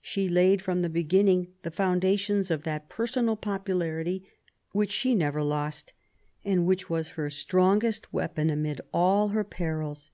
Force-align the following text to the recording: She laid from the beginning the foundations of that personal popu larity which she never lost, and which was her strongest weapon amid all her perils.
She 0.00 0.28
laid 0.28 0.62
from 0.62 0.82
the 0.82 0.88
beginning 0.88 1.48
the 1.62 1.72
foundations 1.72 2.52
of 2.52 2.62
that 2.62 2.88
personal 2.88 3.36
popu 3.36 3.76
larity 3.76 4.22
which 4.70 4.92
she 4.92 5.12
never 5.12 5.42
lost, 5.42 5.92
and 6.44 6.66
which 6.68 6.88
was 6.88 7.08
her 7.18 7.30
strongest 7.30 8.12
weapon 8.12 8.48
amid 8.48 8.80
all 8.94 9.30
her 9.30 9.42
perils. 9.42 10.12